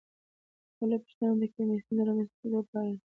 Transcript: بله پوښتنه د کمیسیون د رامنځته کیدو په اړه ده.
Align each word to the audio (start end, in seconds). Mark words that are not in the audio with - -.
بله 0.77 0.97
پوښتنه 1.03 1.33
د 1.41 1.43
کمیسیون 1.55 1.95
د 1.97 1.99
رامنځته 2.07 2.35
کیدو 2.41 2.59
په 2.69 2.75
اړه 2.79 2.91
ده. 2.95 2.99